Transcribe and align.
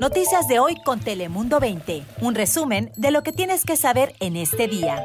Noticias 0.00 0.46
de 0.46 0.58
hoy 0.58 0.76
con 0.84 1.00
Telemundo 1.00 1.58
20. 1.58 2.02
Un 2.20 2.34
resumen 2.34 2.92
de 2.96 3.10
lo 3.10 3.22
que 3.22 3.32
tienes 3.32 3.64
que 3.64 3.76
saber 3.76 4.14
en 4.20 4.36
este 4.36 4.68
día. 4.68 5.02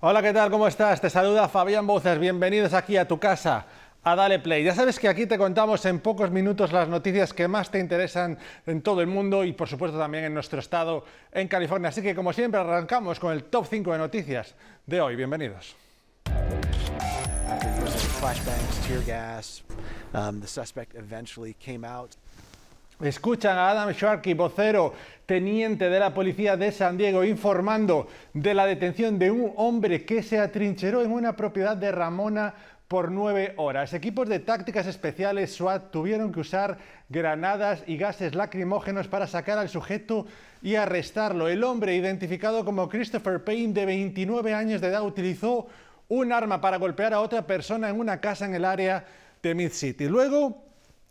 Hola, 0.00 0.20
¿qué 0.20 0.34
tal? 0.34 0.50
¿Cómo 0.50 0.68
estás? 0.68 1.00
Te 1.00 1.08
saluda 1.08 1.48
Fabián 1.48 1.86
Bouzas. 1.86 2.18
Bienvenidos 2.18 2.74
aquí 2.74 2.98
a 2.98 3.08
tu 3.08 3.18
casa 3.18 3.66
a 4.02 4.14
Dale 4.14 4.38
Play. 4.38 4.62
Ya 4.62 4.74
sabes 4.74 4.98
que 4.98 5.08
aquí 5.08 5.24
te 5.26 5.38
contamos 5.38 5.84
en 5.86 6.00
pocos 6.00 6.30
minutos 6.30 6.72
las 6.72 6.88
noticias 6.88 7.32
que 7.32 7.48
más 7.48 7.70
te 7.70 7.78
interesan 7.78 8.38
en 8.66 8.82
todo 8.82 9.00
el 9.00 9.06
mundo 9.06 9.44
y 9.44 9.54
por 9.54 9.68
supuesto 9.68 9.98
también 9.98 10.24
en 10.24 10.34
nuestro 10.34 10.60
estado, 10.60 11.04
en 11.32 11.48
California. 11.48 11.88
Así 11.88 12.02
que 12.02 12.14
como 12.14 12.32
siempre 12.34 12.60
arrancamos 12.60 13.18
con 13.18 13.32
el 13.32 13.44
top 13.44 13.66
5 13.68 13.92
de 13.92 13.98
noticias 13.98 14.54
de 14.86 15.00
hoy. 15.00 15.16
Bienvenidos. 15.16 15.83
Escuchan 23.02 23.58
a 23.58 23.70
Adam 23.70 23.90
Sharkey, 23.90 24.32
vocero, 24.34 24.94
teniente 25.26 25.90
de 25.90 26.00
la 26.00 26.14
policía 26.14 26.56
de 26.56 26.72
San 26.72 26.96
Diego, 26.96 27.22
informando 27.24 28.08
de 28.32 28.54
la 28.54 28.64
detención 28.64 29.18
de 29.18 29.30
un 29.30 29.52
hombre 29.56 30.06
que 30.06 30.22
se 30.22 30.38
atrincheró 30.38 31.02
en 31.02 31.12
una 31.12 31.36
propiedad 31.36 31.76
de 31.76 31.92
Ramona 31.92 32.54
por 32.88 33.10
nueve 33.10 33.54
horas. 33.56 33.92
Equipos 33.92 34.28
de 34.28 34.38
tácticas 34.38 34.86
especiales 34.86 35.54
SWAT 35.54 35.90
tuvieron 35.90 36.32
que 36.32 36.40
usar 36.40 36.78
granadas 37.08 37.82
y 37.86 37.96
gases 37.96 38.34
lacrimógenos 38.34 39.08
para 39.08 39.26
sacar 39.26 39.58
al 39.58 39.68
sujeto 39.68 40.26
y 40.62 40.76
arrestarlo. 40.76 41.48
El 41.48 41.64
hombre, 41.64 41.94
identificado 41.94 42.64
como 42.64 42.88
Christopher 42.88 43.44
Payne, 43.44 43.74
de 43.74 43.86
29 43.86 44.54
años 44.54 44.80
de 44.80 44.88
edad, 44.88 45.02
utilizó 45.02 45.66
un 46.08 46.32
arma 46.32 46.60
para 46.60 46.76
golpear 46.76 47.14
a 47.14 47.20
otra 47.20 47.46
persona 47.46 47.88
en 47.88 47.98
una 47.98 48.20
casa 48.20 48.44
en 48.44 48.54
el 48.54 48.64
área 48.64 49.04
de 49.42 49.54
Mid 49.54 49.70
City. 49.70 50.06
Luego 50.06 50.64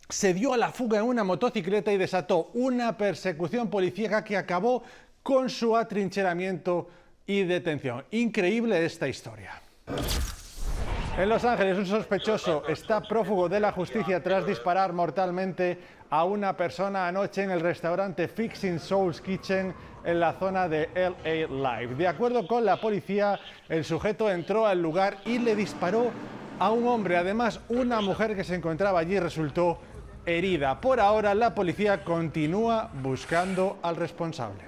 se 0.08 0.34
dio 0.34 0.52
a 0.52 0.56
la 0.56 0.70
fuga 0.70 0.98
en 0.98 1.04
una 1.04 1.24
motocicleta 1.24 1.92
y 1.92 1.98
desató 1.98 2.50
una 2.54 2.96
persecución 2.96 3.70
policíaca 3.70 4.22
que 4.22 4.36
acabó 4.36 4.82
con 5.22 5.48
su 5.48 5.76
atrincheramiento 5.76 6.88
y 7.26 7.44
detención. 7.44 8.04
Increíble 8.10 8.84
esta 8.84 9.08
historia. 9.08 9.52
En 11.16 11.28
Los 11.28 11.44
Ángeles, 11.44 11.78
un 11.78 11.86
sospechoso 11.86 12.66
está 12.68 13.00
prófugo 13.00 13.48
de 13.48 13.60
la 13.60 13.72
justicia 13.72 14.22
tras 14.22 14.44
disparar 14.44 14.92
mortalmente 14.92 15.78
a 16.10 16.24
una 16.24 16.56
persona 16.56 17.06
anoche 17.06 17.44
en 17.44 17.52
el 17.52 17.60
restaurante 17.60 18.28
Fixing 18.28 18.80
Souls 18.80 19.20
Kitchen 19.20 19.72
en 20.04 20.20
la 20.20 20.34
zona 20.34 20.68
de 20.68 20.88
LA 20.94 21.78
Live. 21.80 21.94
De 21.96 22.06
acuerdo 22.06 22.46
con 22.46 22.64
la 22.64 22.80
policía, 22.80 23.40
el 23.68 23.84
sujeto 23.84 24.30
entró 24.30 24.66
al 24.66 24.80
lugar 24.80 25.18
y 25.24 25.38
le 25.38 25.56
disparó 25.56 26.10
a 26.58 26.70
un 26.70 26.86
hombre. 26.86 27.16
Además, 27.16 27.60
una 27.68 28.00
mujer 28.00 28.36
que 28.36 28.44
se 28.44 28.54
encontraba 28.54 29.00
allí 29.00 29.18
resultó 29.18 29.78
herida. 30.26 30.80
Por 30.80 31.00
ahora, 31.00 31.34
la 31.34 31.54
policía 31.54 32.04
continúa 32.04 32.90
buscando 33.02 33.78
al 33.82 33.96
responsable. 33.96 34.62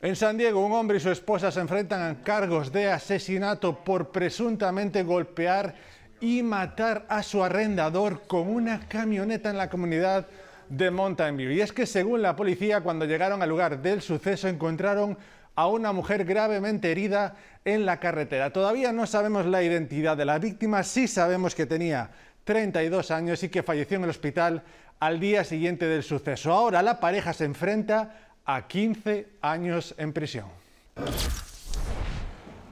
En 0.00 0.16
San 0.16 0.36
Diego, 0.36 0.64
un 0.64 0.72
hombre 0.72 0.98
y 0.98 1.00
su 1.00 1.10
esposa 1.10 1.50
se 1.50 1.60
enfrentan 1.60 2.02
a 2.02 2.22
cargos 2.22 2.70
de 2.70 2.90
asesinato 2.92 3.82
por 3.82 4.10
presuntamente 4.10 5.02
golpear 5.02 5.74
y 6.20 6.42
matar 6.42 7.06
a 7.08 7.22
su 7.22 7.42
arrendador 7.42 8.26
con 8.26 8.48
una 8.48 8.80
camioneta 8.86 9.48
en 9.48 9.56
la 9.56 9.70
comunidad 9.70 10.26
de 10.68 10.90
Mountain 10.90 11.36
View. 11.36 11.50
Y 11.50 11.60
es 11.60 11.72
que 11.72 11.86
según 11.86 12.22
la 12.22 12.36
policía, 12.36 12.80
cuando 12.80 13.04
llegaron 13.04 13.42
al 13.42 13.48
lugar 13.48 13.82
del 13.82 14.02
suceso, 14.02 14.48
encontraron 14.48 15.18
a 15.56 15.68
una 15.68 15.92
mujer 15.92 16.24
gravemente 16.24 16.90
herida 16.90 17.36
en 17.64 17.86
la 17.86 18.00
carretera. 18.00 18.52
Todavía 18.52 18.92
no 18.92 19.06
sabemos 19.06 19.46
la 19.46 19.62
identidad 19.62 20.16
de 20.16 20.24
la 20.24 20.38
víctima, 20.38 20.82
sí 20.82 21.06
sabemos 21.08 21.54
que 21.54 21.66
tenía 21.66 22.10
32 22.44 23.10
años 23.10 23.42
y 23.42 23.48
que 23.48 23.62
falleció 23.62 23.96
en 23.96 24.04
el 24.04 24.10
hospital 24.10 24.62
al 25.00 25.20
día 25.20 25.44
siguiente 25.44 25.86
del 25.86 26.02
suceso. 26.02 26.52
Ahora 26.52 26.82
la 26.82 27.00
pareja 27.00 27.32
se 27.32 27.44
enfrenta 27.44 28.16
a 28.44 28.66
15 28.66 29.28
años 29.40 29.94
en 29.98 30.12
prisión. 30.12 30.46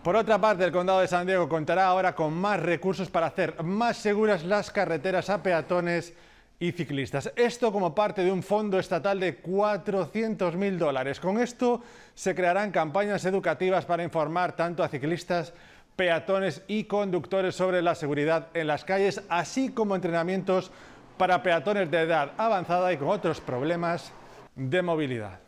Por 0.02 0.16
otra 0.16 0.40
parte, 0.40 0.64
el 0.64 0.72
condado 0.72 1.00
de 1.00 1.06
San 1.06 1.26
Diego 1.26 1.48
contará 1.48 1.86
ahora 1.86 2.14
con 2.14 2.34
más 2.34 2.58
recursos 2.58 3.08
para 3.08 3.26
hacer 3.26 3.62
más 3.62 3.96
seguras 3.96 4.42
las 4.44 4.70
carreteras 4.70 5.30
a 5.30 5.42
peatones 5.42 6.12
y 6.62 6.70
ciclistas. 6.70 7.32
Esto 7.34 7.72
como 7.72 7.92
parte 7.92 8.22
de 8.22 8.30
un 8.30 8.40
fondo 8.40 8.78
estatal 8.78 9.18
de 9.18 9.34
400 9.34 10.54
mil 10.54 10.78
dólares. 10.78 11.18
Con 11.18 11.40
esto 11.40 11.82
se 12.14 12.36
crearán 12.36 12.70
campañas 12.70 13.24
educativas 13.24 13.84
para 13.84 14.04
informar 14.04 14.54
tanto 14.54 14.84
a 14.84 14.88
ciclistas, 14.88 15.54
peatones 15.96 16.62
y 16.68 16.84
conductores 16.84 17.56
sobre 17.56 17.82
la 17.82 17.96
seguridad 17.96 18.46
en 18.54 18.68
las 18.68 18.84
calles, 18.84 19.22
así 19.28 19.70
como 19.70 19.96
entrenamientos 19.96 20.70
para 21.18 21.42
peatones 21.42 21.90
de 21.90 22.02
edad 22.02 22.30
avanzada 22.36 22.92
y 22.92 22.96
con 22.96 23.08
otros 23.08 23.40
problemas 23.40 24.12
de 24.54 24.82
movilidad. 24.82 25.40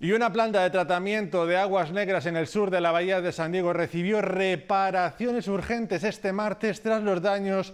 Y 0.00 0.10
una 0.10 0.32
planta 0.32 0.60
de 0.60 0.70
tratamiento 0.70 1.46
de 1.46 1.56
aguas 1.56 1.92
negras 1.92 2.26
en 2.26 2.36
el 2.36 2.48
sur 2.48 2.68
de 2.70 2.80
la 2.80 2.90
bahía 2.90 3.20
de 3.20 3.30
San 3.30 3.52
Diego 3.52 3.72
recibió 3.72 4.22
reparaciones 4.22 5.46
urgentes 5.46 6.02
este 6.02 6.32
martes 6.32 6.82
tras 6.82 7.00
los 7.04 7.22
daños 7.22 7.72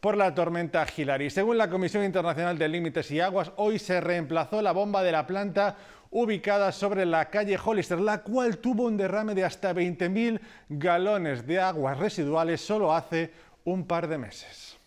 por 0.00 0.16
la 0.16 0.34
tormenta 0.34 0.86
Hillary. 0.96 1.30
Según 1.30 1.58
la 1.58 1.68
Comisión 1.70 2.04
Internacional 2.04 2.58
de 2.58 2.68
Límites 2.68 3.10
y 3.10 3.20
Aguas, 3.20 3.52
hoy 3.56 3.78
se 3.78 4.00
reemplazó 4.00 4.62
la 4.62 4.72
bomba 4.72 5.02
de 5.02 5.12
la 5.12 5.26
planta 5.26 5.76
ubicada 6.10 6.72
sobre 6.72 7.04
la 7.04 7.26
calle 7.26 7.58
Hollister, 7.62 8.00
la 8.00 8.22
cual 8.22 8.58
tuvo 8.58 8.84
un 8.84 8.96
derrame 8.96 9.34
de 9.34 9.44
hasta 9.44 9.74
20.000 9.74 10.40
galones 10.68 11.46
de 11.46 11.60
aguas 11.60 11.98
residuales 11.98 12.60
solo 12.60 12.94
hace 12.94 13.32
un 13.64 13.86
par 13.86 14.08
de 14.08 14.18
meses. 14.18 14.78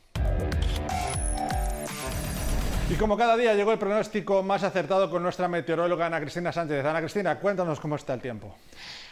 Y 2.89 2.95
como 2.95 3.15
cada 3.15 3.37
día 3.37 3.53
llegó 3.53 3.71
el 3.71 3.79
pronóstico 3.79 4.43
más 4.43 4.63
acertado 4.63 5.09
con 5.09 5.23
nuestra 5.23 5.47
meteoróloga 5.47 6.07
Ana 6.07 6.19
Cristina 6.19 6.51
Sánchez. 6.51 6.83
Ana 6.83 6.99
Cristina, 6.99 7.39
cuéntanos 7.39 7.79
cómo 7.79 7.95
está 7.95 8.13
el 8.13 8.19
tiempo. 8.19 8.53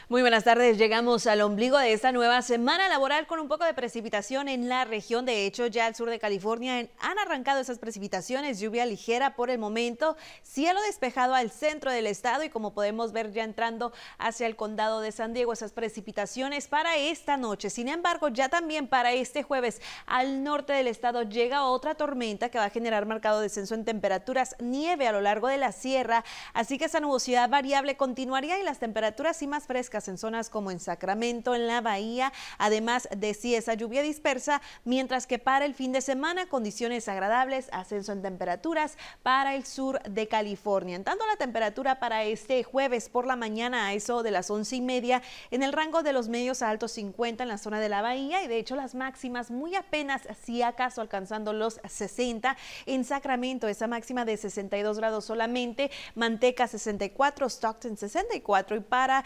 Muy 0.10 0.22
buenas 0.22 0.44
tardes. 0.44 0.80
Llegamos 0.80 1.28
al 1.28 1.40
ombligo 1.42 1.78
de 1.78 1.94
esta 1.94 2.12
nueva 2.12 2.42
semana 2.42 2.90
laboral 2.90 3.28
con 3.28 3.40
un 3.40 3.48
poco 3.48 3.64
de 3.64 3.76
precipitación 3.76 4.48
en 4.48 4.68
la 4.68 4.84
región. 4.84 5.24
De 5.24 5.46
hecho, 5.46 5.68
ya 5.68 5.86
al 5.86 5.94
sur 5.94 6.10
de 6.10 6.18
California 6.18 6.90
han 7.00 7.20
arrancado 7.20 7.60
esas 7.60 7.78
precipitaciones, 7.78 8.60
lluvia 8.60 8.88
ligera 8.88 9.36
por 9.36 9.52
el 9.52 9.60
momento, 9.60 10.18
cielo 10.42 10.82
despejado 10.82 11.36
al 11.36 11.52
centro 11.52 11.92
del 11.92 12.08
estado 12.08 12.44
y 12.44 12.50
como 12.50 12.74
podemos 12.74 13.12
ver 13.12 13.32
ya 13.32 13.44
entrando 13.44 13.94
hacia 14.18 14.48
el 14.48 14.56
condado 14.56 15.00
de 15.00 15.12
San 15.12 15.36
Diego, 15.36 15.54
esas 15.54 15.74
precipitaciones 15.74 16.68
para 16.68 16.98
esta 16.98 17.38
noche. 17.38 17.70
Sin 17.70 17.88
embargo, 17.88 18.30
ya 18.30 18.50
también 18.50 18.88
para 18.88 19.14
este 19.14 19.44
jueves 19.44 19.80
al 20.08 20.44
norte 20.44 20.74
del 20.74 20.88
estado 20.88 21.22
llega 21.22 21.66
otra 21.66 21.94
tormenta 21.94 22.50
que 22.50 22.58
va 22.58 22.66
a 22.66 22.72
generar 22.72 23.06
marcado 23.06 23.42
descenso 23.42 23.76
en 23.76 23.86
temperaturas, 23.86 24.56
nieve 24.58 25.08
a 25.08 25.12
lo 25.12 25.22
largo 25.22 25.50
de 25.50 25.58
la 25.58 25.72
sierra, 25.72 26.26
así 26.56 26.80
que 26.80 26.86
esa 26.86 27.00
nubosidad 27.00 27.48
variable 27.48 27.96
continuaría 27.96 28.58
y 28.58 28.64
las 28.64 28.80
temperaturas 28.80 29.38
sí 29.38 29.46
más 29.46 29.68
frescas 29.68 29.99
en 30.08 30.18
zonas 30.18 30.50
como 30.50 30.72
en 30.72 30.80
Sacramento, 30.80 31.56
en 31.56 31.68
la 31.68 31.82
Bahía, 31.82 32.32
además 32.58 33.08
de 33.16 33.34
si 33.34 33.56
esa 33.56 33.74
lluvia 33.74 34.02
dispersa, 34.02 34.62
mientras 34.86 35.28
que 35.28 35.40
para 35.40 35.66
el 35.66 35.74
fin 35.74 35.92
de 35.92 36.02
semana 36.02 36.48
condiciones 36.48 37.08
agradables, 37.08 37.70
ascenso 37.72 38.12
en 38.12 38.22
temperaturas 38.22 38.98
para 39.24 39.56
el 39.56 39.66
sur 39.66 40.02
de 40.04 40.28
California. 40.28 40.96
En 40.96 41.04
tanto 41.04 41.26
la 41.28 41.36
temperatura 41.36 42.00
para 42.00 42.24
este 42.24 42.64
jueves 42.64 43.10
por 43.10 43.26
la 43.26 43.36
mañana 43.36 43.88
a 43.88 43.94
eso 43.94 44.24
de 44.24 44.32
las 44.32 44.50
once 44.50 44.76
y 44.76 44.82
media 44.82 45.22
en 45.52 45.64
el 45.64 45.74
rango 45.74 46.04
de 46.04 46.14
los 46.14 46.30
medios 46.30 46.62
a 46.62 46.70
altos 46.70 46.92
50 46.94 47.44
en 47.44 47.50
la 47.50 47.58
zona 47.58 47.80
de 47.80 47.90
la 47.90 48.02
Bahía 48.02 48.44
y 48.44 48.48
de 48.48 48.58
hecho 48.58 48.76
las 48.76 48.96
máximas 48.96 49.52
muy 49.52 49.76
apenas 49.76 50.22
si 50.44 50.62
acaso 50.62 51.02
alcanzando 51.02 51.54
los 51.54 51.80
60 51.88 52.58
en 52.86 53.04
Sacramento, 53.04 53.68
esa 53.68 53.88
máxima 53.88 54.26
de 54.26 54.38
62 54.38 54.98
grados 54.98 55.26
solamente, 55.26 55.92
Manteca 56.16 56.68
64, 56.68 57.50
Stockton 57.50 57.98
64 57.98 58.78
y 58.78 58.80
para 58.82 59.24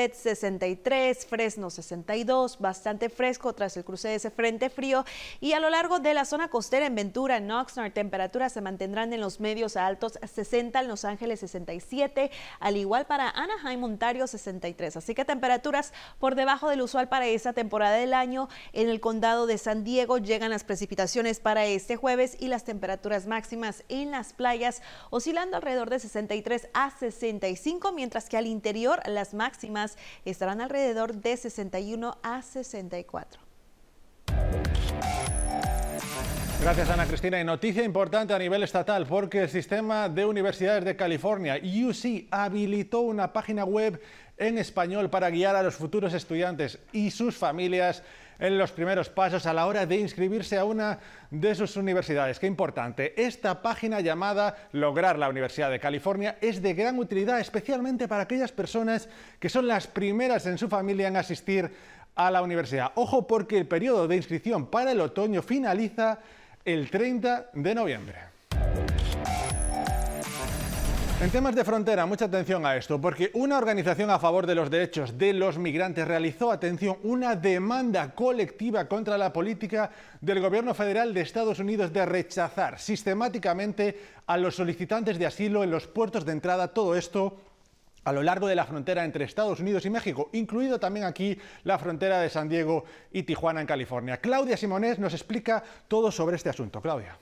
Mercedes 0.00 0.38
63, 0.38 1.26
Fresno 1.26 1.68
62, 1.68 2.58
bastante 2.58 3.10
fresco 3.10 3.52
tras 3.52 3.76
el 3.76 3.84
cruce 3.84 4.08
de 4.08 4.14
ese 4.14 4.30
frente 4.30 4.70
frío. 4.70 5.04
Y 5.40 5.52
a 5.52 5.60
lo 5.60 5.68
largo 5.68 5.98
de 5.98 6.14
la 6.14 6.24
zona 6.24 6.48
costera 6.48 6.86
en 6.86 6.94
Ventura, 6.94 7.36
en 7.36 7.50
Oxnard, 7.50 7.92
temperaturas 7.92 8.54
se 8.54 8.62
mantendrán 8.62 9.12
en 9.12 9.20
los 9.20 9.40
medios 9.40 9.76
a 9.76 9.86
altos 9.86 10.18
60, 10.22 10.80
en 10.80 10.88
Los 10.88 11.04
Ángeles 11.04 11.40
67, 11.40 12.30
al 12.60 12.76
igual 12.78 13.06
para 13.06 13.28
Anaheim, 13.28 13.84
Ontario 13.84 14.26
63. 14.26 14.96
Así 14.96 15.14
que 15.14 15.26
temperaturas 15.26 15.92
por 16.18 16.34
debajo 16.34 16.70
del 16.70 16.80
usual 16.80 17.08
para 17.08 17.26
esta 17.26 17.52
temporada 17.52 17.96
del 17.96 18.14
año. 18.14 18.48
En 18.72 18.88
el 18.88 19.00
condado 19.00 19.46
de 19.46 19.58
San 19.58 19.84
Diego 19.84 20.16
llegan 20.16 20.50
las 20.50 20.64
precipitaciones 20.64 21.40
para 21.40 21.66
este 21.66 21.96
jueves 21.96 22.38
y 22.40 22.48
las 22.48 22.64
temperaturas 22.64 23.26
máximas 23.26 23.84
en 23.90 24.12
las 24.12 24.32
playas 24.32 24.80
oscilando 25.10 25.58
alrededor 25.58 25.90
de 25.90 25.98
63 25.98 26.68
a 26.72 26.90
65, 26.90 27.92
mientras 27.92 28.30
que 28.30 28.38
al 28.38 28.46
interior 28.46 29.00
las 29.06 29.34
máximas 29.34 29.89
estarán 30.24 30.60
alrededor 30.60 31.14
de 31.14 31.36
61 31.36 32.18
a 32.22 32.42
64. 32.42 33.40
Gracias 36.62 36.90
Ana 36.90 37.06
Cristina. 37.06 37.40
Y 37.40 37.44
noticia 37.44 37.82
importante 37.82 38.34
a 38.34 38.38
nivel 38.38 38.62
estatal 38.62 39.06
porque 39.06 39.44
el 39.44 39.48
sistema 39.48 40.10
de 40.10 40.26
universidades 40.26 40.84
de 40.84 40.94
California, 40.94 41.58
UC, 41.58 42.26
habilitó 42.30 43.00
una 43.00 43.32
página 43.32 43.64
web 43.64 43.98
en 44.36 44.58
español 44.58 45.08
para 45.08 45.30
guiar 45.30 45.56
a 45.56 45.62
los 45.62 45.74
futuros 45.74 46.12
estudiantes 46.12 46.78
y 46.92 47.10
sus 47.12 47.36
familias 47.36 48.02
en 48.40 48.58
los 48.58 48.72
primeros 48.72 49.08
pasos 49.10 49.46
a 49.46 49.52
la 49.52 49.66
hora 49.66 49.86
de 49.86 49.96
inscribirse 49.96 50.58
a 50.58 50.64
una 50.64 50.98
de 51.30 51.54
sus 51.54 51.76
universidades. 51.76 52.38
Qué 52.38 52.46
importante. 52.46 53.14
Esta 53.22 53.62
página 53.62 54.00
llamada 54.00 54.68
Lograr 54.72 55.18
la 55.18 55.28
Universidad 55.28 55.70
de 55.70 55.78
California 55.78 56.38
es 56.40 56.62
de 56.62 56.74
gran 56.74 56.98
utilidad, 56.98 57.38
especialmente 57.38 58.08
para 58.08 58.22
aquellas 58.22 58.50
personas 58.50 59.08
que 59.38 59.50
son 59.50 59.66
las 59.66 59.86
primeras 59.86 60.46
en 60.46 60.58
su 60.58 60.68
familia 60.68 61.08
en 61.08 61.16
asistir 61.16 61.70
a 62.14 62.30
la 62.30 62.42
universidad. 62.42 62.92
Ojo 62.94 63.26
porque 63.26 63.58
el 63.58 63.68
periodo 63.68 64.08
de 64.08 64.16
inscripción 64.16 64.66
para 64.66 64.92
el 64.92 65.00
otoño 65.00 65.42
finaliza 65.42 66.18
el 66.64 66.90
30 66.90 67.50
de 67.54 67.74
noviembre. 67.74 68.29
En 71.20 71.28
temas 71.30 71.54
de 71.54 71.66
frontera, 71.66 72.06
mucha 72.06 72.24
atención 72.24 72.64
a 72.64 72.76
esto, 72.76 72.98
porque 72.98 73.30
una 73.34 73.58
organización 73.58 74.08
a 74.08 74.18
favor 74.18 74.46
de 74.46 74.54
los 74.54 74.70
derechos 74.70 75.18
de 75.18 75.34
los 75.34 75.58
migrantes 75.58 76.08
realizó, 76.08 76.50
atención, 76.50 76.96
una 77.02 77.36
demanda 77.36 78.14
colectiva 78.14 78.88
contra 78.88 79.18
la 79.18 79.30
política 79.30 79.90
del 80.22 80.40
gobierno 80.40 80.72
federal 80.72 81.12
de 81.12 81.20
Estados 81.20 81.58
Unidos 81.58 81.92
de 81.92 82.06
rechazar 82.06 82.78
sistemáticamente 82.78 84.00
a 84.26 84.38
los 84.38 84.54
solicitantes 84.54 85.18
de 85.18 85.26
asilo 85.26 85.62
en 85.62 85.70
los 85.70 85.86
puertos 85.86 86.24
de 86.24 86.32
entrada, 86.32 86.68
todo 86.68 86.96
esto 86.96 87.36
a 88.04 88.12
lo 88.12 88.22
largo 88.22 88.46
de 88.46 88.54
la 88.54 88.64
frontera 88.64 89.04
entre 89.04 89.26
Estados 89.26 89.60
Unidos 89.60 89.84
y 89.84 89.90
México, 89.90 90.30
incluido 90.32 90.80
también 90.80 91.04
aquí 91.04 91.36
la 91.64 91.78
frontera 91.78 92.18
de 92.18 92.30
San 92.30 92.48
Diego 92.48 92.86
y 93.12 93.24
Tijuana 93.24 93.60
en 93.60 93.66
California. 93.66 94.16
Claudia 94.16 94.56
Simonés 94.56 94.98
nos 94.98 95.12
explica 95.12 95.62
todo 95.86 96.10
sobre 96.10 96.36
este 96.36 96.48
asunto. 96.48 96.80
Claudia. 96.80 97.14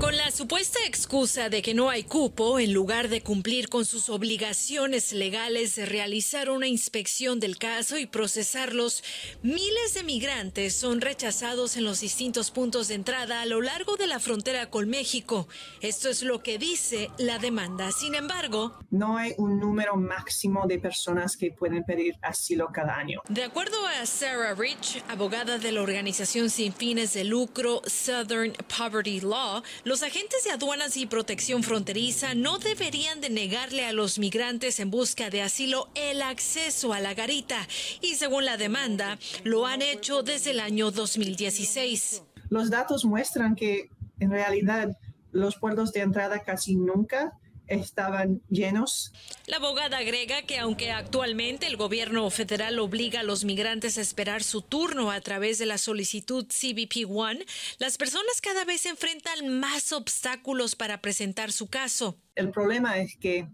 Con 0.00 0.14
la 0.14 0.30
supuesta 0.30 0.78
excusa 0.86 1.48
de 1.48 1.62
que 1.62 1.72
no 1.72 1.88
hay 1.88 2.04
cupo, 2.04 2.58
en 2.58 2.74
lugar 2.74 3.08
de 3.08 3.22
cumplir 3.22 3.70
con 3.70 3.86
sus 3.86 4.10
obligaciones 4.10 5.14
legales 5.14 5.74
de 5.74 5.86
realizar 5.86 6.50
una 6.50 6.66
inspección 6.66 7.40
del 7.40 7.56
caso 7.56 7.96
y 7.96 8.04
procesarlos, 8.04 9.02
miles 9.42 9.94
de 9.94 10.02
migrantes 10.02 10.76
son 10.76 11.00
rechazados 11.00 11.78
en 11.78 11.84
los 11.84 12.00
distintos 12.00 12.50
puntos 12.50 12.88
de 12.88 12.94
entrada 12.94 13.40
a 13.40 13.46
lo 13.46 13.62
largo 13.62 13.96
de 13.96 14.06
la 14.06 14.20
frontera 14.20 14.68
con 14.68 14.86
México. 14.90 15.48
Esto 15.80 16.10
es 16.10 16.22
lo 16.22 16.42
que 16.42 16.58
dice 16.58 17.10
la 17.16 17.38
demanda. 17.38 17.90
Sin 17.90 18.14
embargo, 18.14 18.78
no 18.90 19.16
hay 19.16 19.32
un 19.38 19.58
número 19.58 19.96
máximo 19.96 20.66
de 20.66 20.78
personas 20.78 21.38
que 21.38 21.52
pueden 21.52 21.84
pedir 21.84 22.16
asilo 22.20 22.68
cada 22.70 22.96
año. 22.96 23.22
De 23.30 23.44
acuerdo 23.44 23.78
a 23.86 24.04
Sarah 24.04 24.54
Rich, 24.54 25.02
abogada 25.08 25.56
de 25.56 25.72
la 25.72 25.80
organización 25.80 26.50
sin 26.50 26.74
fines 26.74 27.14
de 27.14 27.24
lucro 27.24 27.80
Southern 27.86 28.52
Poverty 28.76 29.22
Law, 29.22 29.62
los 29.86 30.02
agentes 30.02 30.42
de 30.42 30.50
aduanas 30.50 30.96
y 30.96 31.06
protección 31.06 31.62
fronteriza 31.62 32.34
no 32.34 32.58
deberían 32.58 33.20
de 33.20 33.30
negarle 33.30 33.86
a 33.86 33.92
los 33.92 34.18
migrantes 34.18 34.80
en 34.80 34.90
busca 34.90 35.30
de 35.30 35.42
asilo 35.42 35.90
el 35.94 36.22
acceso 36.22 36.92
a 36.92 36.98
la 36.98 37.14
garita 37.14 37.56
y 38.00 38.16
según 38.16 38.44
la 38.44 38.56
demanda 38.56 39.16
lo 39.44 39.64
han 39.64 39.82
hecho 39.82 40.24
desde 40.24 40.50
el 40.50 40.58
año 40.58 40.90
2016. 40.90 42.24
Los 42.50 42.68
datos 42.68 43.04
muestran 43.04 43.54
que 43.54 43.88
en 44.18 44.32
realidad 44.32 44.98
los 45.30 45.54
puertos 45.54 45.92
de 45.92 46.00
entrada 46.00 46.40
casi 46.40 46.74
nunca 46.74 47.38
estaban 47.68 48.42
llenos. 48.48 49.12
La 49.46 49.56
abogada 49.56 49.98
agrega 49.98 50.42
que 50.42 50.58
aunque 50.58 50.92
actualmente 50.92 51.66
el 51.66 51.76
gobierno 51.76 52.28
federal 52.30 52.78
obliga 52.78 53.20
a 53.20 53.22
los 53.22 53.44
migrantes 53.44 53.98
a 53.98 54.00
esperar 54.00 54.42
su 54.42 54.62
turno 54.62 55.10
a 55.10 55.20
través 55.20 55.58
de 55.58 55.66
la 55.66 55.78
solicitud 55.78 56.46
CBP 56.46 57.08
One, 57.08 57.44
las 57.78 57.98
personas 57.98 58.40
cada 58.40 58.64
vez 58.64 58.86
enfrentan 58.86 59.48
más 59.58 59.92
obstáculos 59.92 60.76
para 60.76 61.00
presentar 61.00 61.52
su 61.52 61.68
caso. 61.68 62.16
El 62.34 62.50
problema 62.50 62.98
es 62.98 63.16
que 63.16 63.48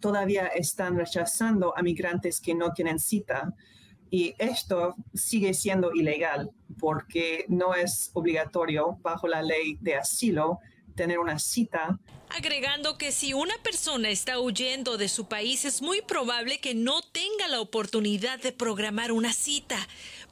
todavía 0.00 0.46
están 0.46 0.96
rechazando 0.96 1.76
a 1.76 1.82
migrantes 1.82 2.40
que 2.40 2.54
no 2.54 2.72
tienen 2.72 2.98
cita 2.98 3.54
y 4.10 4.34
esto 4.38 4.94
sigue 5.12 5.54
siendo 5.54 5.92
ilegal 5.92 6.50
porque 6.78 7.46
no 7.48 7.74
es 7.74 8.10
obligatorio 8.12 8.98
bajo 9.02 9.26
la 9.26 9.42
ley 9.42 9.76
de 9.80 9.96
asilo 9.96 10.60
tener 10.94 11.18
una 11.18 11.38
cita. 11.38 11.98
Agregando 12.30 12.98
que 12.98 13.12
si 13.12 13.32
una 13.32 13.56
persona 13.62 14.10
está 14.10 14.40
huyendo 14.40 14.96
de 14.96 15.08
su 15.08 15.26
país 15.26 15.64
es 15.64 15.82
muy 15.82 16.02
probable 16.02 16.58
que 16.58 16.74
no 16.74 17.00
tenga 17.02 17.48
la 17.48 17.60
oportunidad 17.60 18.40
de 18.40 18.52
programar 18.52 19.12
una 19.12 19.32
cita, 19.32 19.76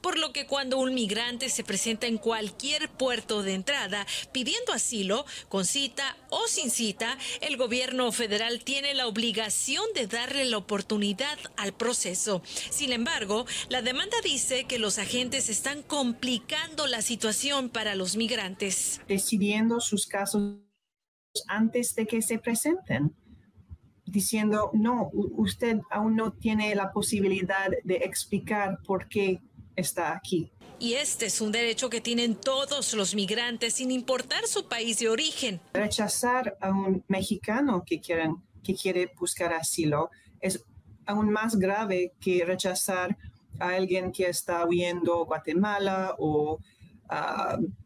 por 0.01 0.17
lo 0.17 0.33
que 0.33 0.45
cuando 0.45 0.79
un 0.79 0.93
migrante 0.93 1.49
se 1.49 1.63
presenta 1.63 2.07
en 2.07 2.17
cualquier 2.17 2.89
puerto 2.89 3.41
de 3.41 3.53
entrada 3.53 4.05
pidiendo 4.33 4.73
asilo, 4.73 5.25
con 5.47 5.65
cita 5.65 6.17
o 6.29 6.45
sin 6.47 6.71
cita, 6.71 7.17
el 7.39 7.55
gobierno 7.55 8.11
federal 8.11 8.63
tiene 8.63 8.93
la 8.93 9.07
obligación 9.07 9.85
de 9.95 10.07
darle 10.07 10.43
la 10.45 10.57
oportunidad 10.57 11.39
al 11.55 11.73
proceso. 11.73 12.41
Sin 12.69 12.91
embargo, 12.91 13.45
la 13.69 13.81
demanda 13.81 14.17
dice 14.23 14.65
que 14.65 14.77
los 14.77 14.97
agentes 14.99 15.47
están 15.47 15.83
complicando 15.83 16.85
la 16.85 17.01
situación 17.01 17.69
para 17.69 17.95
los 17.95 18.17
migrantes. 18.17 18.99
Decidiendo 19.07 19.79
sus 19.79 20.05
casos 20.05 20.55
antes 21.47 21.95
de 21.95 22.05
que 22.05 22.21
se 22.21 22.39
presenten, 22.39 23.15
diciendo, 24.05 24.71
no, 24.73 25.09
usted 25.13 25.79
aún 25.89 26.15
no 26.15 26.33
tiene 26.33 26.75
la 26.75 26.91
posibilidad 26.91 27.69
de 27.83 27.95
explicar 27.95 28.77
por 28.85 29.07
qué 29.07 29.41
está 29.75 30.15
aquí. 30.15 30.51
Y 30.79 30.93
este 30.95 31.27
es 31.27 31.41
un 31.41 31.51
derecho 31.51 31.89
que 31.89 32.01
tienen 32.01 32.35
todos 32.35 32.93
los 32.93 33.15
migrantes 33.15 33.75
sin 33.75 33.89
importar 33.89 34.45
su 34.45 34.67
país 34.67 34.99
de 34.99 35.09
origen. 35.09 35.61
Rechazar 35.73 36.57
a 36.59 36.69
un 36.69 37.03
mexicano 37.07 37.83
que, 37.85 38.01
quieren, 38.01 38.35
que 38.63 38.75
quiere 38.75 39.11
buscar 39.17 39.53
asilo 39.53 40.09
es 40.41 40.63
aún 41.05 41.31
más 41.31 41.55
grave 41.55 42.13
que 42.19 42.43
rechazar 42.45 43.17
a 43.59 43.69
alguien 43.69 44.11
que 44.11 44.27
está 44.27 44.65
huyendo 44.67 45.25
Guatemala 45.25 46.15
o 46.19 46.59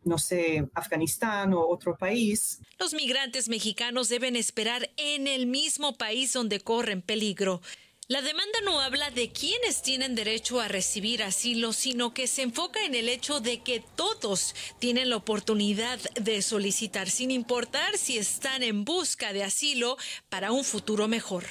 no 0.04 0.18
sé, 0.18 0.68
Afganistán 0.74 1.54
o 1.54 1.68
otro 1.68 1.98
país. 1.98 2.62
Los 2.80 2.94
migrantes 2.94 3.50
mexicanos 3.50 4.10
deben 4.10 4.36
esperar 4.36 4.90
en 4.98 5.28
el 5.28 5.48
mismo 5.48 5.98
país 5.98 6.34
donde 6.34 6.60
corren 6.60 7.02
peligro. 7.02 7.62
La 8.10 8.22
demanda 8.22 8.60
no 8.64 8.80
habla 8.80 9.12
de 9.12 9.34
quienes 9.34 9.82
tienen 9.82 10.16
derecho 10.16 10.62
a 10.62 10.70
recibir 10.70 11.24
asilo, 11.24 11.74
sino 11.74 12.14
que 12.14 12.28
se 12.28 12.44
enfoca 12.44 12.86
en 12.86 12.96
el 12.96 13.10
hecho 13.10 13.42
de 13.42 13.62
que 13.64 13.84
todos 13.98 14.56
tienen 14.80 15.10
la 15.10 15.18
oportunidad 15.18 16.00
de 16.14 16.42
solicitar, 16.42 17.10
sin 17.10 17.32
importar 17.32 17.98
si 17.98 18.18
están 18.18 18.64
en 18.64 18.86
busca 18.86 19.34
de 19.34 19.44
asilo 19.44 19.98
para 20.30 20.54
un 20.54 20.64
futuro 20.64 21.10
mejor. 21.10 21.44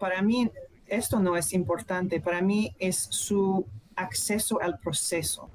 Para 0.00 0.20
mí 0.20 0.50
esto 0.88 1.20
no 1.20 1.36
es 1.36 1.52
importante, 1.52 2.20
para 2.20 2.42
mí 2.42 2.74
es 2.80 3.06
su 3.10 3.64
acceso 3.94 4.60
al 4.60 4.80
proceso. 4.80 5.48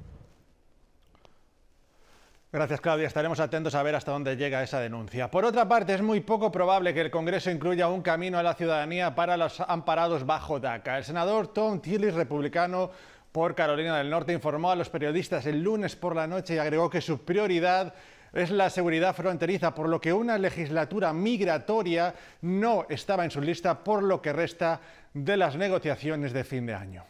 Gracias, 2.55 2.79
Claudia. 2.79 3.07
Estaremos 3.07 3.41
atentos 3.41 3.75
a 3.75 3.83
ver 3.83 3.95
hasta 3.95 4.13
dónde 4.13 4.37
llega 4.37 4.63
esa 4.63 4.79
denuncia. 4.79 5.29
Por 5.29 5.43
otra 5.43 5.67
parte, 5.67 5.93
es 5.93 6.01
muy 6.01 6.21
poco 6.21 6.53
probable 6.53 6.93
que 6.93 7.01
el 7.01 7.11
Congreso 7.11 7.51
incluya 7.51 7.89
un 7.89 8.01
camino 8.01 8.37
a 8.37 8.43
la 8.43 8.53
ciudadanía 8.53 9.13
para 9.13 9.35
los 9.35 9.59
amparados 9.59 10.25
bajo 10.25 10.57
DACA. 10.57 10.97
El 10.97 11.03
senador 11.03 11.49
Tom 11.49 11.81
Tillis, 11.81 12.13
republicano 12.13 12.91
por 13.33 13.55
Carolina 13.55 13.97
del 13.97 14.09
Norte, 14.09 14.31
informó 14.31 14.71
a 14.71 14.77
los 14.77 14.87
periodistas 14.87 15.45
el 15.47 15.61
lunes 15.61 15.97
por 15.97 16.15
la 16.15 16.27
noche 16.27 16.55
y 16.55 16.57
agregó 16.57 16.89
que 16.89 17.01
su 17.01 17.25
prioridad 17.25 17.93
es 18.31 18.51
la 18.51 18.69
seguridad 18.69 19.13
fronteriza, 19.13 19.75
por 19.75 19.89
lo 19.89 19.99
que 19.99 20.13
una 20.13 20.37
legislatura 20.37 21.11
migratoria 21.11 22.15
no 22.39 22.85
estaba 22.87 23.25
en 23.25 23.31
su 23.31 23.41
lista 23.41 23.83
por 23.83 24.01
lo 24.01 24.21
que 24.21 24.31
resta 24.31 24.79
de 25.13 25.35
las 25.35 25.57
negociaciones 25.57 26.31
de 26.31 26.45
fin 26.45 26.65
de 26.65 26.73
año. 26.73 27.03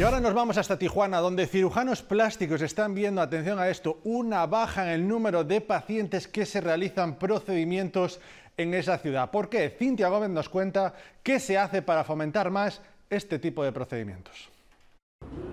Y 0.00 0.02
ahora 0.02 0.18
nos 0.18 0.32
vamos 0.32 0.56
hasta 0.56 0.78
Tijuana, 0.78 1.18
donde 1.18 1.46
cirujanos 1.46 2.02
plásticos 2.02 2.62
están 2.62 2.94
viendo, 2.94 3.20
atención 3.20 3.58
a 3.58 3.68
esto, 3.68 4.00
una 4.04 4.46
baja 4.46 4.84
en 4.84 4.92
el 4.92 5.06
número 5.06 5.44
de 5.44 5.60
pacientes 5.60 6.26
que 6.26 6.46
se 6.46 6.62
realizan 6.62 7.18
procedimientos 7.18 8.18
en 8.56 8.72
esa 8.72 8.96
ciudad. 8.96 9.30
¿Por 9.30 9.50
qué? 9.50 9.68
Cintia 9.68 10.08
Gómez 10.08 10.30
nos 10.30 10.48
cuenta 10.48 10.94
qué 11.22 11.38
se 11.38 11.58
hace 11.58 11.82
para 11.82 12.02
fomentar 12.02 12.50
más 12.50 12.80
este 13.10 13.38
tipo 13.38 13.62
de 13.62 13.72
procedimientos. 13.72 14.48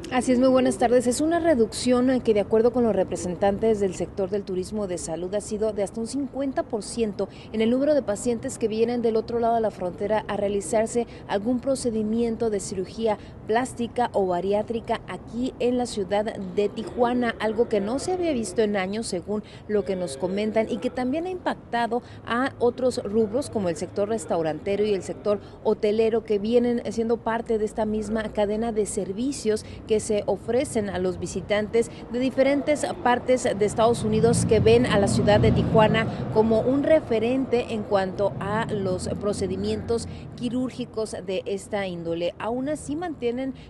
Así 0.09 0.31
es, 0.31 0.39
muy 0.39 0.47
buenas 0.47 0.77
tardes. 0.77 1.05
Es 1.05 1.19
una 1.19 1.41
reducción 1.41 2.21
que 2.21 2.33
de 2.33 2.39
acuerdo 2.39 2.71
con 2.71 2.85
los 2.85 2.95
representantes 2.95 3.81
del 3.81 3.93
sector 3.93 4.29
del 4.29 4.43
turismo 4.43 4.87
de 4.87 4.97
salud 4.97 5.35
ha 5.35 5.41
sido 5.41 5.73
de 5.73 5.83
hasta 5.83 5.99
un 5.99 6.07
50% 6.07 7.27
en 7.51 7.61
el 7.61 7.69
número 7.69 7.93
de 7.93 8.01
pacientes 8.01 8.57
que 8.57 8.69
vienen 8.69 9.01
del 9.01 9.17
otro 9.17 9.39
lado 9.39 9.55
de 9.55 9.61
la 9.61 9.69
frontera 9.69 10.23
a 10.29 10.37
realizarse 10.37 11.07
algún 11.27 11.59
procedimiento 11.59 12.49
de 12.49 12.61
cirugía 12.61 13.17
plástica 13.47 14.09
o 14.13 14.27
bariátrica 14.27 15.01
aquí 15.07 15.53
en 15.59 15.77
la 15.77 15.85
ciudad 15.85 16.35
de 16.35 16.69
Tijuana, 16.69 17.33
algo 17.39 17.69
que 17.69 17.79
no 17.79 17.97
se 17.97 18.11
había 18.11 18.33
visto 18.33 18.61
en 18.61 18.75
años 18.75 19.07
según 19.07 19.43
lo 19.67 19.85
que 19.85 19.95
nos 19.95 20.17
comentan 20.17 20.69
y 20.69 20.77
que 20.77 20.89
también 20.89 21.25
ha 21.25 21.29
impactado 21.29 22.01
a 22.25 22.51
otros 22.59 23.01
rubros 23.03 23.49
como 23.49 23.69
el 23.69 23.77
sector 23.77 24.09
restaurantero 24.09 24.85
y 24.85 24.93
el 24.93 25.01
sector 25.01 25.39
hotelero 25.63 26.23
que 26.23 26.39
vienen 26.39 26.81
siendo 26.91 27.17
parte 27.17 27.57
de 27.57 27.65
esta 27.65 27.85
misma 27.85 28.23
cadena 28.33 28.71
de 28.71 28.85
servicios 28.85 29.65
que 29.87 29.99
se 29.99 30.23
ofrecen 30.25 30.89
a 30.89 30.99
los 30.99 31.19
visitantes 31.19 31.89
de 32.11 32.19
diferentes 32.19 32.85
partes 33.03 33.43
de 33.43 33.65
Estados 33.65 34.03
Unidos 34.03 34.45
que 34.45 34.59
ven 34.59 34.85
a 34.85 34.99
la 34.99 35.07
ciudad 35.07 35.39
de 35.39 35.51
Tijuana 35.51 36.07
como 36.33 36.59
un 36.59 36.83
referente 36.83 37.73
en 37.73 37.83
cuanto 37.83 38.33
a 38.39 38.65
los 38.71 39.07
procedimientos 39.21 40.07
quirúrgicos 40.35 41.15
de 41.25 41.43
esta 41.45 41.87
índole. 41.87 42.33
Aún 42.39 42.69
así 42.69 42.95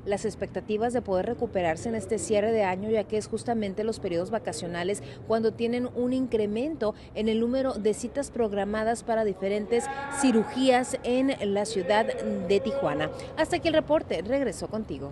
las 0.06 0.26
expectativas 0.26 0.94
de 0.94 1.02
poder 1.02 1.26
recuperarse 1.26 1.90
en 1.90 1.96
este 1.96 2.20
cierre 2.20 2.52
de 2.52 2.64
año, 2.64 2.90
ya 2.90 3.04
que 3.04 3.18
es 3.18 3.28
justamente 3.28 3.84
los 3.84 4.00
periodos 4.00 4.32
vacacionales 4.32 5.04
cuando 5.28 5.54
tienen 5.54 5.90
un 5.96 6.14
incremento 6.14 6.96
en 7.16 7.30
el 7.30 7.40
número 7.40 7.74
de 7.74 7.94
citas 7.94 8.32
programadas 8.32 9.04
para 9.04 9.24
diferentes 9.24 9.86
cirugías 10.22 10.98
en 11.04 11.36
la 11.54 11.66
ciudad 11.66 12.06
de 12.06 12.60
Tijuana. 12.60 13.10
Hasta 13.38 13.58
aquí 13.58 13.68
el 13.68 13.74
reporte. 13.74 14.22
Regreso 14.22 14.68
contigo. 14.68 15.12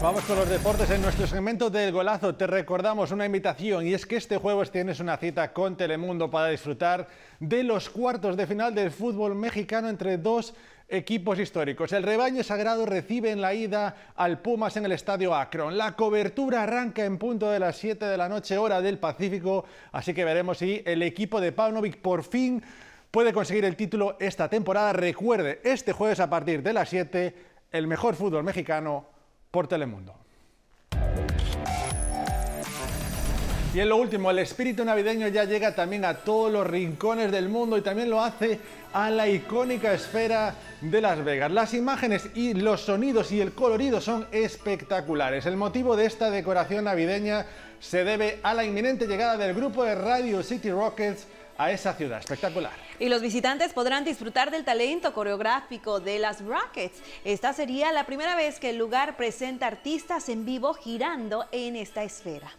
Vamos 0.00 0.22
con 0.26 0.36
los 0.36 0.48
deportes 0.48 0.88
en 0.90 1.02
nuestro 1.02 1.26
segmento 1.26 1.70
del 1.70 1.90
golazo. 1.90 2.32
Te 2.36 2.46
recordamos 2.46 3.10
una 3.10 3.26
invitación 3.26 3.84
y 3.84 3.94
es 3.94 4.06
que 4.06 4.16
este 4.16 4.36
jueves 4.36 4.70
tienes 4.70 5.00
una 5.00 5.16
cita 5.16 5.52
con 5.52 5.76
Telemundo 5.76 6.30
para 6.30 6.50
disfrutar 6.50 7.08
de 7.40 7.64
los 7.64 7.90
cuartos 7.90 8.36
de 8.36 8.46
final 8.46 8.76
del 8.76 8.92
fútbol 8.92 9.34
mexicano 9.34 9.88
entre 9.88 10.16
dos 10.16 10.54
equipos 10.88 11.38
históricos. 11.38 11.92
El 11.92 12.02
rebaño 12.02 12.42
sagrado 12.42 12.86
recibe 12.86 13.30
en 13.30 13.40
la 13.40 13.52
ida 13.54 14.12
al 14.16 14.40
Pumas 14.40 14.76
en 14.76 14.86
el 14.86 14.92
estadio 14.92 15.34
Akron. 15.34 15.76
La 15.76 15.94
cobertura 15.94 16.62
arranca 16.62 17.04
en 17.04 17.18
punto 17.18 17.50
de 17.50 17.58
las 17.58 17.76
7 17.76 18.06
de 18.06 18.16
la 18.16 18.28
noche 18.28 18.56
hora 18.56 18.80
del 18.80 18.98
Pacífico, 18.98 19.64
así 19.92 20.14
que 20.14 20.24
veremos 20.24 20.58
si 20.58 20.82
el 20.86 21.02
equipo 21.02 21.40
de 21.40 21.52
Paunovic 21.52 21.98
por 21.98 22.24
fin 22.24 22.62
puede 23.10 23.32
conseguir 23.32 23.64
el 23.64 23.76
título 23.76 24.16
esta 24.18 24.48
temporada. 24.48 24.92
Recuerde, 24.92 25.60
este 25.62 25.92
jueves 25.92 26.20
a 26.20 26.30
partir 26.30 26.62
de 26.62 26.72
las 26.72 26.88
7, 26.88 27.34
el 27.72 27.86
mejor 27.86 28.14
fútbol 28.14 28.44
mexicano 28.44 29.06
por 29.50 29.68
Telemundo. 29.68 30.27
Y 33.74 33.80
en 33.80 33.90
lo 33.90 33.98
último, 33.98 34.30
el 34.30 34.38
espíritu 34.38 34.82
navideño 34.82 35.28
ya 35.28 35.44
llega 35.44 35.74
también 35.74 36.06
a 36.06 36.14
todos 36.14 36.50
los 36.50 36.66
rincones 36.66 37.30
del 37.30 37.50
mundo 37.50 37.76
y 37.76 37.82
también 37.82 38.08
lo 38.08 38.22
hace 38.22 38.58
a 38.94 39.10
la 39.10 39.28
icónica 39.28 39.92
esfera 39.92 40.54
de 40.80 41.00
Las 41.02 41.22
Vegas. 41.22 41.52
Las 41.52 41.74
imágenes 41.74 42.30
y 42.34 42.54
los 42.54 42.80
sonidos 42.80 43.30
y 43.30 43.42
el 43.42 43.52
colorido 43.52 44.00
son 44.00 44.26
espectaculares. 44.32 45.44
El 45.44 45.58
motivo 45.58 45.96
de 45.96 46.06
esta 46.06 46.30
decoración 46.30 46.84
navideña 46.84 47.44
se 47.78 48.04
debe 48.04 48.40
a 48.42 48.54
la 48.54 48.64
inminente 48.64 49.06
llegada 49.06 49.36
del 49.36 49.54
grupo 49.54 49.84
de 49.84 49.94
Radio 49.94 50.42
City 50.42 50.70
Rockets 50.70 51.26
a 51.58 51.70
esa 51.70 51.92
ciudad. 51.92 52.20
Espectacular. 52.20 52.72
Y 52.98 53.10
los 53.10 53.20
visitantes 53.20 53.74
podrán 53.74 54.02
disfrutar 54.02 54.50
del 54.50 54.64
talento 54.64 55.12
coreográfico 55.12 56.00
de 56.00 56.18
las 56.18 56.42
Rockets. 56.42 57.02
Esta 57.22 57.52
sería 57.52 57.92
la 57.92 58.06
primera 58.06 58.34
vez 58.34 58.60
que 58.60 58.70
el 58.70 58.78
lugar 58.78 59.18
presenta 59.18 59.66
artistas 59.66 60.30
en 60.30 60.46
vivo 60.46 60.72
girando 60.72 61.44
en 61.52 61.76
esta 61.76 62.02
esfera. 62.02 62.50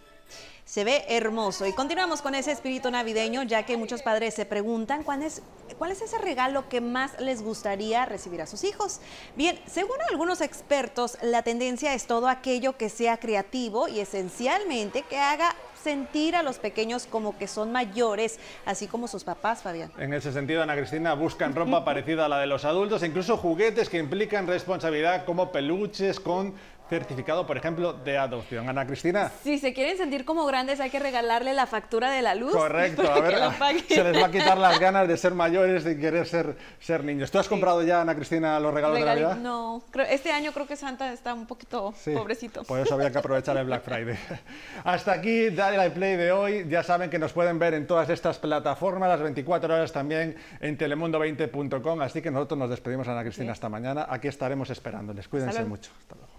Se 0.69 0.83
ve 0.83 1.03
hermoso 1.09 1.65
y 1.65 1.73
continuamos 1.73 2.21
con 2.21 2.35
ese 2.35 2.51
espíritu 2.51 2.91
navideño 2.91 3.41
ya 3.41 3.63
que 3.63 3.75
muchos 3.75 4.03
padres 4.03 4.35
se 4.35 4.45
preguntan 4.45 5.01
cuál 5.01 5.23
es, 5.23 5.41
cuál 5.79 5.91
es 5.91 5.99
ese 6.03 6.19
regalo 6.19 6.69
que 6.69 6.79
más 6.79 7.19
les 7.19 7.41
gustaría 7.41 8.05
recibir 8.05 8.39
a 8.43 8.45
sus 8.45 8.63
hijos. 8.63 9.01
Bien, 9.35 9.59
según 9.65 9.95
algunos 10.11 10.41
expertos, 10.41 11.17
la 11.23 11.41
tendencia 11.41 11.95
es 11.95 12.05
todo 12.05 12.27
aquello 12.27 12.77
que 12.77 12.89
sea 12.89 13.17
creativo 13.17 13.87
y 13.87 13.99
esencialmente 13.99 15.01
que 15.01 15.17
haga 15.17 15.55
sentir 15.81 16.35
a 16.35 16.43
los 16.43 16.59
pequeños 16.59 17.07
como 17.07 17.35
que 17.35 17.47
son 17.47 17.71
mayores, 17.71 18.39
así 18.67 18.85
como 18.85 19.07
sus 19.07 19.23
papás, 19.23 19.63
Fabián. 19.63 19.91
En 19.97 20.13
ese 20.13 20.31
sentido, 20.31 20.61
Ana 20.61 20.75
Cristina, 20.75 21.15
buscan 21.15 21.55
ropa 21.55 21.83
parecida 21.85 22.25
a 22.25 22.29
la 22.29 22.37
de 22.37 22.45
los 22.45 22.63
adultos, 22.63 23.01
incluso 23.01 23.37
juguetes 23.37 23.89
que 23.89 23.97
implican 23.97 24.45
responsabilidad 24.45 25.25
como 25.25 25.51
peluches 25.51 26.19
con 26.19 26.53
certificado, 26.89 27.45
por 27.45 27.57
ejemplo, 27.57 27.93
de 27.93 28.17
adopción. 28.17 28.67
Ana 28.67 28.85
Cristina. 28.85 29.31
Si 29.43 29.59
se 29.59 29.73
quieren 29.73 29.97
sentir 29.97 30.25
como 30.25 30.45
grandes, 30.45 30.79
hay 30.79 30.89
que 30.89 30.99
regalarle 30.99 31.53
la 31.53 31.67
factura 31.67 32.11
de 32.11 32.21
la 32.21 32.35
luz. 32.35 32.51
Correcto, 32.51 33.03
a 33.11 33.19
ver, 33.19 33.39
se 33.87 34.03
les 34.03 34.21
va 34.21 34.27
a 34.27 34.31
quitar 34.31 34.57
las 34.57 34.79
ganas 34.79 35.07
de 35.07 35.15
ser 35.17 35.33
mayores 35.33 35.85
y 35.85 35.97
querer 35.97 36.25
ser, 36.25 36.57
ser 36.79 37.03
niños. 37.03 37.31
¿Tú 37.31 37.39
has 37.39 37.47
comprado 37.47 37.83
ya, 37.83 38.01
Ana 38.01 38.15
Cristina, 38.15 38.59
los 38.59 38.73
regalos 38.73 38.99
de 38.99 39.05
Navidad? 39.05 39.37
No, 39.37 39.83
este 40.09 40.31
año 40.31 40.51
creo 40.51 40.67
que 40.67 40.75
Santa 40.75 41.13
está 41.13 41.33
un 41.33 41.45
poquito 41.45 41.93
pobrecito. 42.13 42.63
Por 42.63 42.79
eso 42.79 42.95
había 42.95 43.11
que 43.11 43.17
aprovechar 43.19 43.55
el 43.57 43.65
Black 43.65 43.83
Friday. 43.83 44.17
Hasta 44.83 45.13
aquí, 45.13 45.49
Dale 45.49 45.91
Play 45.91 46.17
de 46.17 46.31
hoy. 46.31 46.65
Ya 46.67 46.83
saben 46.83 47.09
que 47.09 47.19
nos 47.19 47.33
pueden 47.33 47.59
ver 47.59 47.73
en 47.73 47.85
todas 47.85 48.09
estas 48.09 48.39
plataformas, 48.39 49.09
las 49.09 49.21
24 49.21 49.73
horas 49.73 49.91
también 49.91 50.35
en 50.59 50.77
telemundo20.com. 50.77 52.01
Así 52.01 52.21
que 52.21 52.31
nosotros 52.31 52.57
nos 52.57 52.69
despedimos, 52.69 53.07
Ana 53.07 53.21
Cristina, 53.21 53.51
hasta 53.51 53.69
mañana. 53.69 54.07
Aquí 54.09 54.27
estaremos 54.27 54.69
esperándoles. 54.69 55.27
Cuídense 55.27 55.63
mucho. 55.65 55.91
Hasta 55.99 56.15
luego. 56.15 56.38